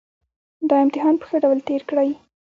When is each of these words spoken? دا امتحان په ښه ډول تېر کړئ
دا 0.69 0.75
امتحان 0.85 1.15
په 1.19 1.25
ښه 1.29 1.37
ډول 1.43 1.59
تېر 1.67 1.81
کړئ 1.89 2.09